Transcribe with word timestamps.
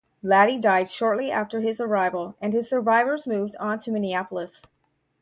Laddy 0.23 0.57
died 0.57 0.89
shortly 0.89 1.29
after 1.29 1.59
his 1.61 1.79
arrival 1.79 2.33
and 2.41 2.53
his 2.53 2.67
survivors 2.67 3.27
moved 3.27 3.55
on 3.57 3.79
to 3.81 3.91
Minneapolis. 3.91 4.59